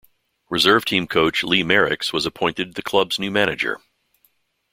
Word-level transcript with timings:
Reserve 0.49 0.83
team 0.83 1.05
coach 1.05 1.43
Lee 1.43 1.61
Merricks 1.61 2.11
was 2.11 2.25
appointed 2.25 2.73
the 2.73 2.81
club's 2.81 3.19
new 3.19 3.29
manager. 3.29 3.79